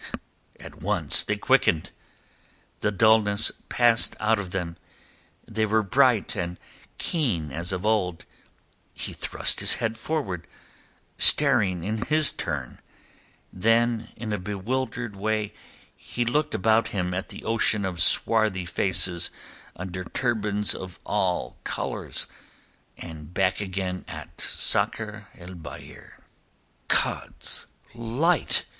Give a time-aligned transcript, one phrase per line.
[0.59, 1.91] At once they quickened,
[2.79, 4.77] the dulness passed out of them;
[5.47, 6.57] they were bright and
[6.97, 8.25] keen as of old.
[8.95, 10.47] He thrust his head forward,
[11.19, 12.79] staring in his turn;
[13.53, 15.53] then, in a bewildered way
[15.95, 19.29] he looked about him at the ocean of swarthy faces
[19.75, 22.25] under turbans of all colours,
[22.97, 26.17] and back again at Sakr el Bahr.
[26.87, 28.65] "God's light!"